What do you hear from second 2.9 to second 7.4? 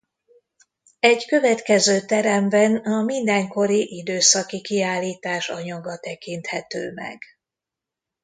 mindenkori időszaki kiállítás anyaga tekinthető meg.